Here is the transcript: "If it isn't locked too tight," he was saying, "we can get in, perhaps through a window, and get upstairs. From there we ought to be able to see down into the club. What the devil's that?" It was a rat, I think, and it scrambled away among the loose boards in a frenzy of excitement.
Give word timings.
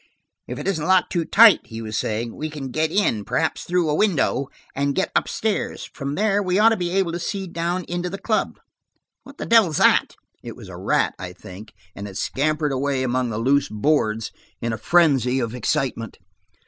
"If 0.47 0.57
it 0.57 0.67
isn't 0.67 0.87
locked 0.87 1.11
too 1.11 1.25
tight," 1.25 1.59
he 1.65 1.79
was 1.79 1.95
saying, 1.95 2.35
"we 2.35 2.49
can 2.49 2.71
get 2.71 2.89
in, 2.91 3.23
perhaps 3.23 3.65
through 3.65 3.87
a 3.87 3.93
window, 3.93 4.47
and 4.73 4.95
get 4.95 5.11
upstairs. 5.15 5.91
From 5.93 6.15
there 6.15 6.41
we 6.41 6.57
ought 6.57 6.69
to 6.69 6.75
be 6.75 6.89
able 6.89 7.11
to 7.11 7.19
see 7.19 7.45
down 7.45 7.83
into 7.83 8.09
the 8.09 8.17
club. 8.17 8.59
What 9.21 9.37
the 9.37 9.45
devil's 9.45 9.77
that?" 9.77 10.15
It 10.41 10.55
was 10.55 10.69
a 10.69 10.75
rat, 10.75 11.13
I 11.19 11.33
think, 11.33 11.75
and 11.95 12.07
it 12.07 12.17
scrambled 12.17 12.71
away 12.71 13.03
among 13.03 13.29
the 13.29 13.37
loose 13.37 13.69
boards 13.69 14.31
in 14.59 14.73
a 14.73 14.77
frenzy 14.79 15.39
of 15.39 15.53
excitement. 15.53 16.17